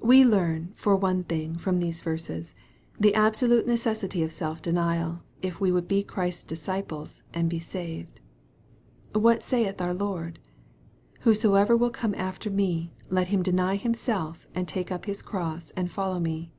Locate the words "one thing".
0.96-1.56